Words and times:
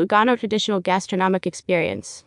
Lugano 0.00 0.38
traditional 0.38 0.80
gastronomic 0.80 1.46
experience. 1.46 2.24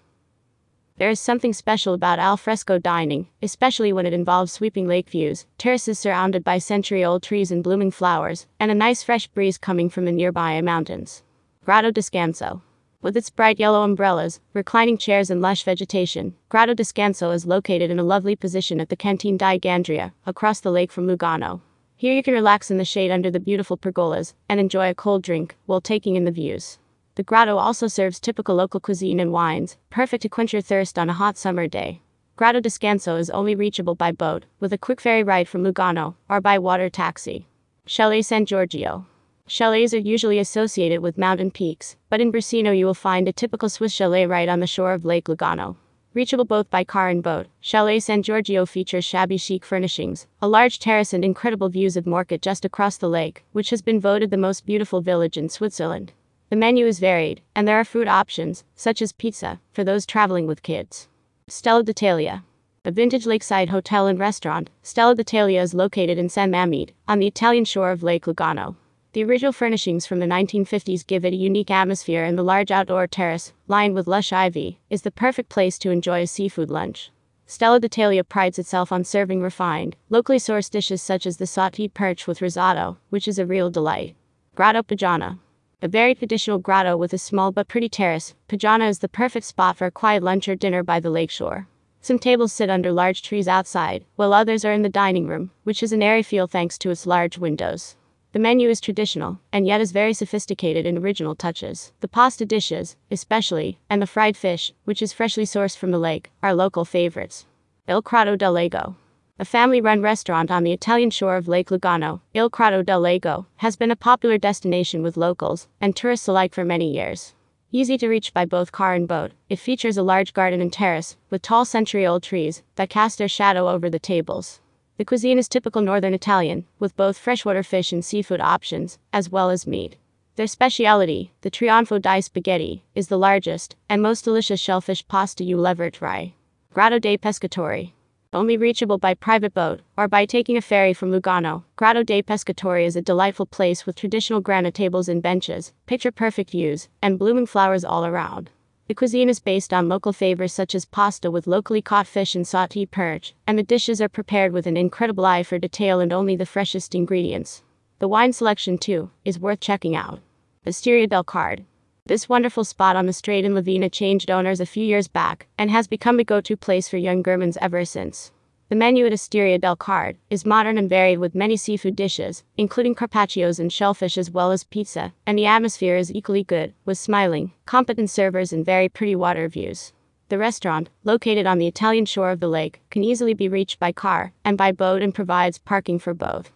There 0.98 1.10
is 1.10 1.20
something 1.20 1.54
special 1.54 1.96
about 1.96 2.20
al 2.20 2.38
fresco 2.38 2.78
dining, 2.78 3.30
especially 3.42 3.92
when 3.92 4.06
it 4.06 4.14
involves 4.14 4.52
sweeping 4.52 4.88
lake 4.88 5.10
views, 5.10 5.48
terraces 5.58 5.98
surrounded 5.98 6.44
by 6.44 6.60
century 6.60 7.04
old 7.04 7.24
trees 7.24 7.52
and 7.52 7.64
blooming 7.64 7.90
flowers, 7.90 8.46
and 8.60 8.70
a 8.70 8.76
nice 8.76 9.02
fresh 9.02 9.28
breeze 9.28 9.58
coming 9.58 9.90
from 9.90 10.06
the 10.06 10.12
nearby 10.12 10.62
mountains. 10.62 11.24
Grotto 11.66 11.90
Descanso. 11.90 12.62
With 13.02 13.18
its 13.18 13.32
bright 13.32 13.60
yellow 13.60 13.82
umbrellas, 13.82 14.40
reclining 14.54 15.00
chairs, 15.00 15.32
and 15.32 15.42
lush 15.42 15.64
vegetation, 15.64 16.36
Grotto 16.50 16.76
Descanso 16.76 17.34
is 17.34 17.48
located 17.48 17.90
in 17.90 17.98
a 17.98 18.04
lovely 18.04 18.36
position 18.36 18.80
at 18.80 18.90
the 18.90 18.96
Cantine 18.96 19.36
di 19.36 19.58
Gandria, 19.58 20.12
across 20.28 20.60
the 20.60 20.72
lake 20.72 20.92
from 20.92 21.08
Lugano. 21.08 21.62
Here 21.96 22.14
you 22.14 22.22
can 22.22 22.36
relax 22.36 22.70
in 22.70 22.78
the 22.78 22.86
shade 22.86 23.10
under 23.10 23.32
the 23.32 23.40
beautiful 23.40 23.78
pergolas 23.78 24.36
and 24.48 24.60
enjoy 24.60 24.92
a 24.92 24.94
cold 24.94 25.24
drink 25.24 25.56
while 25.66 25.82
taking 25.82 26.16
in 26.16 26.26
the 26.26 26.32
views. 26.32 26.78
The 27.16 27.24
grotto 27.24 27.58
also 27.58 27.86
serves 27.86 28.20
typical 28.20 28.56
local 28.56 28.80
cuisine 28.80 29.20
and 29.20 29.32
wines, 29.32 29.78
perfect 29.92 30.24
to 30.24 30.30
quench 30.30 30.52
your 30.52 30.64
thirst 30.64 30.98
on 30.98 31.10
a 31.12 31.14
hot 31.14 31.38
summer 31.38 31.68
day. 31.68 32.02
Grotto 32.36 32.60
Descanso 32.60 33.20
is 33.20 33.30
only 33.30 33.54
reachable 33.54 33.94
by 33.94 34.12
boat, 34.12 34.46
with 34.60 34.74
a 34.74 34.80
quick 34.80 35.00
ferry 35.00 35.24
ride 35.24 35.48
from 35.48 35.64
Lugano, 35.64 36.16
or 36.28 36.42
by 36.42 36.58
water 36.58 36.90
taxi. 36.90 37.48
Chalet 37.86 38.24
San 38.24 38.48
Giorgio. 38.48 39.06
Chalets 39.46 39.94
are 39.94 40.00
usually 40.00 40.40
associated 40.40 41.02
with 41.02 41.18
mountain 41.18 41.52
peaks, 41.52 41.98
but 42.10 42.20
in 42.20 42.32
Brusino 42.32 42.76
you 42.76 42.88
will 42.88 42.96
find 42.96 43.28
a 43.28 43.34
typical 43.34 43.70
Swiss 43.70 43.94
chalet 43.94 44.26
right 44.26 44.50
on 44.50 44.60
the 44.60 44.66
shore 44.66 44.94
of 44.94 45.06
Lake 45.06 45.26
Lugano. 45.26 45.76
Reachable 46.16 46.46
both 46.46 46.70
by 46.72 46.84
car 46.84 47.10
and 47.10 47.22
boat, 47.22 47.46
Chalet 47.60 48.00
San 48.00 48.24
Giorgio 48.24 48.66
features 48.66 49.06
shabby 49.06 49.38
chic 49.38 49.64
furnishings, 49.64 50.26
a 50.42 50.48
large 50.48 50.80
terrace, 50.80 51.14
and 51.14 51.24
incredible 51.24 51.70
views 51.70 51.96
of 51.96 52.06
Morcote 52.06 52.42
just 52.42 52.66
across 52.66 52.98
the 52.98 53.10
lake, 53.10 53.44
which 53.52 53.70
has 53.70 53.84
been 53.84 54.00
voted 54.00 54.32
the 54.32 54.38
most 54.38 54.66
beautiful 54.66 55.02
village 55.02 55.38
in 55.38 55.50
Switzerland. 55.50 56.14
The 56.54 56.58
menu 56.58 56.86
is 56.86 57.00
varied, 57.00 57.42
and 57.56 57.68
there 57.68 57.80
are 57.80 57.84
food 57.84 58.08
options, 58.08 58.64
such 58.76 59.02
as 59.02 59.12
pizza, 59.12 59.60
for 59.72 59.84
those 59.84 60.06
traveling 60.06 60.46
with 60.46 60.62
kids. 60.62 61.08
Stella 61.48 61.82
d'Italia. 61.82 62.44
A 62.86 62.92
vintage 62.92 63.26
lakeside 63.26 63.70
hotel 63.70 64.06
and 64.06 64.20
restaurant, 64.20 64.70
Stella 64.84 65.16
d'Italia 65.16 65.60
is 65.60 65.74
located 65.74 66.20
in 66.20 66.30
San 66.30 66.52
Mamete, 66.52 66.92
on 67.08 67.18
the 67.18 67.26
Italian 67.26 67.66
shore 67.66 67.90
of 67.90 68.04
Lake 68.04 68.26
Lugano. 68.26 68.76
The 69.14 69.24
original 69.24 69.52
furnishings 69.52 70.06
from 70.06 70.20
the 70.20 70.28
1950s 70.28 71.08
give 71.08 71.26
it 71.26 71.34
a 71.34 71.38
unique 71.38 71.72
atmosphere, 71.72 72.24
and 72.24 72.38
the 72.38 72.44
large 72.44 72.70
outdoor 72.70 73.08
terrace, 73.08 73.52
lined 73.68 73.96
with 73.96 74.06
lush 74.06 74.32
ivy, 74.32 74.78
is 74.92 75.02
the 75.02 75.10
perfect 75.10 75.50
place 75.50 75.80
to 75.80 75.90
enjoy 75.90 76.22
a 76.22 76.28
seafood 76.28 76.70
lunch. 76.70 77.10
Stella 77.48 77.80
d'Italia 77.80 78.24
prides 78.24 78.60
itself 78.60 78.92
on 78.92 79.04
serving 79.04 79.42
refined, 79.42 79.96
locally 80.12 80.38
sourced 80.38 80.70
dishes 80.70 81.02
such 81.02 81.26
as 81.26 81.38
the 81.38 81.46
sauteed 81.46 81.96
perch 81.96 82.28
with 82.28 82.44
risotto, 82.44 83.00
which 83.10 83.28
is 83.28 83.40
a 83.40 83.46
real 83.48 83.72
delight. 83.72 84.16
Grotto 84.54 84.84
Pajana. 84.84 85.40
A 85.84 85.90
very 85.90 86.16
traditional 86.16 86.60
grotto 86.60 86.96
with 86.96 87.12
a 87.12 87.18
small 87.18 87.52
but 87.52 87.68
pretty 87.68 87.90
terrace, 87.90 88.36
Pajana 88.48 88.88
is 88.88 89.00
the 89.00 89.10
perfect 89.10 89.46
spot 89.46 89.76
for 89.76 89.86
a 89.86 89.92
quiet 89.92 90.24
lunch 90.24 90.48
or 90.48 90.56
dinner 90.56 90.82
by 90.82 91.02
the 91.02 91.10
lakeshore. 91.10 91.68
Some 92.00 92.20
tables 92.20 92.54
sit 92.54 92.70
under 92.70 92.94
large 92.94 93.22
trees 93.22 93.50
outside, 93.50 94.06
while 94.16 94.32
others 94.32 94.64
are 94.64 94.72
in 94.72 94.84
the 94.84 94.88
dining 94.88 95.28
room, 95.28 95.52
which 95.66 95.84
is 95.84 95.92
an 95.92 96.02
airy 96.02 96.24
feel 96.24 96.48
thanks 96.48 96.78
to 96.78 96.90
its 96.90 97.06
large 97.06 97.38
windows. 97.38 97.98
The 98.32 98.40
menu 98.40 98.70
is 98.70 98.80
traditional, 98.80 99.42
and 99.52 99.68
yet 99.68 99.82
is 99.82 99.92
very 99.92 100.14
sophisticated 100.14 100.86
in 100.86 100.98
original 100.98 101.36
touches. 101.36 101.92
The 102.00 102.08
pasta 102.08 102.46
dishes, 102.46 102.96
especially, 103.12 103.78
and 103.90 104.02
the 104.02 104.08
fried 104.08 104.38
fish, 104.38 104.72
which 104.86 105.02
is 105.02 105.12
freshly 105.12 105.44
sourced 105.44 105.78
from 105.78 105.92
the 105.92 106.00
lake, 106.00 106.32
are 106.42 106.54
local 106.54 106.86
favorites. 106.86 107.46
Il 107.90 108.02
Crotto 108.02 108.38
del 108.38 108.54
Lago. 108.54 108.96
A 109.40 109.46
family 109.46 109.82
run 109.82 110.04
restaurant 110.04 110.52
on 110.52 110.64
the 110.64 110.74
Italian 110.74 111.10
shore 111.10 111.38
of 111.38 111.48
Lake 111.48 111.70
Lugano, 111.70 112.22
Il 112.36 112.52
Crotto 112.52 112.86
del 112.86 113.02
Lago, 113.02 113.48
has 113.58 113.76
been 113.76 113.90
a 113.90 113.96
popular 113.96 114.38
destination 114.38 115.02
with 115.02 115.18
locals 115.18 115.68
and 115.82 115.96
tourists 115.96 116.28
alike 116.28 116.54
for 116.54 116.64
many 116.64 116.94
years. 116.94 117.34
Easy 117.72 117.98
to 117.98 118.08
reach 118.08 118.32
by 118.32 118.46
both 118.46 118.72
car 118.72 118.94
and 118.94 119.08
boat, 119.08 119.32
it 119.50 119.58
features 119.58 119.98
a 119.98 120.04
large 120.04 120.34
garden 120.34 120.62
and 120.62 120.72
terrace 120.72 121.18
with 121.32 121.42
tall 121.42 121.66
century 121.66 122.06
old 122.06 122.22
trees 122.22 122.62
that 122.76 122.92
cast 122.92 123.18
their 123.18 123.28
shadow 123.28 123.68
over 123.68 123.90
the 123.90 123.98
tables. 123.98 124.62
The 124.98 125.04
cuisine 125.04 125.40
is 125.40 125.50
typical 125.50 125.82
northern 125.82 126.14
Italian, 126.14 126.68
with 126.78 126.96
both 126.96 127.18
freshwater 127.18 127.64
fish 127.64 127.92
and 127.92 128.06
seafood 128.06 128.40
options, 128.40 129.00
as 129.12 129.32
well 129.32 129.50
as 129.50 129.66
meat. 129.66 129.98
Their 130.36 130.46
specialty, 130.46 131.34
the 131.42 131.50
Trionfo 131.50 132.00
di 132.00 132.20
Spaghetti, 132.20 132.84
is 132.94 133.08
the 133.08 133.18
largest 133.18 133.76
and 133.90 134.00
most 134.00 134.26
delicious 134.26 134.60
shellfish 134.60 135.08
pasta 135.08 135.44
you 135.44 135.58
will 135.58 135.66
ever 135.66 135.90
try. 135.90 136.36
Grotto 136.72 137.00
dei 137.00 137.18
Pescatori 137.18 137.94
only 138.34 138.58
reachable 138.58 138.98
by 138.98 139.14
private 139.14 139.54
boat 139.54 139.82
or 139.98 140.08
by 140.08 140.26
taking 140.26 140.58
a 140.58 140.62
ferry 140.62 140.94
from 140.94 141.12
Lugano. 141.12 141.64
Grotto 141.76 142.04
dei 142.04 142.22
Pescatori 142.22 142.86
is 142.86 142.96
a 142.96 143.02
delightful 143.02 143.46
place 143.46 143.86
with 143.86 143.96
traditional 143.96 144.42
granite 144.42 144.74
tables 144.74 145.08
and 145.08 145.22
benches, 145.22 145.74
picture 145.86 146.12
perfect 146.12 146.52
views, 146.52 146.90
and 147.02 147.20
blooming 147.20 147.46
flowers 147.46 147.86
all 147.86 148.06
around. 148.06 148.50
The 148.88 148.94
cuisine 148.94 149.30
is 149.30 149.40
based 149.40 149.74
on 149.74 149.88
local 149.88 150.12
favors 150.12 150.52
such 150.52 150.76
as 150.76 150.86
pasta 150.86 151.32
with 151.32 151.48
locally 151.48 151.82
caught 151.82 152.08
fish 152.08 152.36
and 152.36 152.46
sauteed 152.46 152.92
perch, 152.92 153.34
and 153.48 153.58
the 153.58 153.64
dishes 153.64 154.02
are 154.02 154.10
prepared 154.10 154.52
with 154.52 154.68
an 154.68 154.78
incredible 154.78 155.26
eye 155.26 155.44
for 155.44 155.58
detail 155.58 156.00
and 156.00 156.12
only 156.12 156.36
the 156.36 156.46
freshest 156.46 156.94
ingredients. 156.94 157.64
The 158.00 158.08
wine 158.08 158.34
selection, 158.34 158.78
too, 158.78 159.12
is 159.24 159.40
worth 159.40 159.62
checking 159.62 159.96
out. 159.96 160.20
Osteria 160.66 161.08
del 161.08 161.24
Card 161.24 161.66
this 162.06 162.28
wonderful 162.28 162.66
spot 162.66 162.98
on 162.98 163.06
the 163.06 163.14
Strait 163.14 163.46
in 163.46 163.54
Lavena 163.54 163.90
changed 163.90 164.30
owners 164.30 164.60
a 164.60 164.66
few 164.66 164.84
years 164.84 165.08
back 165.08 165.48
and 165.58 165.72
has 165.72 165.88
become 165.88 166.20
a 166.20 166.24
go 166.26 166.42
to 166.42 166.58
place 166.58 166.90
for 166.90 166.98
young 166.98 167.24
Germans 167.24 167.58
ever 167.62 167.86
since. 167.86 168.30
The 168.68 168.76
menu 168.76 169.06
at 169.06 169.14
Osteria 169.14 169.58
del 169.58 169.78
Card 169.78 170.18
is 170.30 170.46
modern 170.46 170.78
and 170.78 170.90
varied 170.90 171.20
with 171.20 171.34
many 171.34 171.56
seafood 171.56 171.96
dishes, 171.96 172.44
including 172.58 172.94
carpaccios 172.94 173.58
and 173.58 173.72
shellfish 173.72 174.18
as 174.18 174.30
well 174.30 174.52
as 174.52 174.66
pizza, 174.66 175.14
and 175.26 175.38
the 175.38 175.46
atmosphere 175.46 175.96
is 175.96 176.14
equally 176.14 176.44
good, 176.44 176.74
with 176.84 176.98
smiling, 176.98 177.54
competent 177.66 178.10
servers 178.10 178.52
and 178.52 178.66
very 178.66 178.90
pretty 178.90 179.16
water 179.16 179.48
views. 179.48 179.94
The 180.28 180.38
restaurant, 180.38 180.90
located 181.06 181.46
on 181.46 181.58
the 181.58 181.68
Italian 181.68 182.06
shore 182.06 182.32
of 182.32 182.42
the 182.42 182.50
lake, 182.50 182.82
can 182.90 183.06
easily 183.06 183.34
be 183.34 183.48
reached 183.48 183.80
by 183.80 183.94
car 183.94 184.34
and 184.44 184.58
by 184.58 184.74
boat 184.74 185.02
and 185.02 185.16
provides 185.16 185.58
parking 185.58 186.00
for 186.00 186.14
both. 186.14 186.52